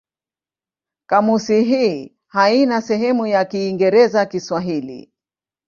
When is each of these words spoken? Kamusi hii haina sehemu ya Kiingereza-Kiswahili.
Kamusi 1.07 1.63
hii 1.63 2.15
haina 2.27 2.81
sehemu 2.81 3.27
ya 3.27 3.45
Kiingereza-Kiswahili. 3.45 5.11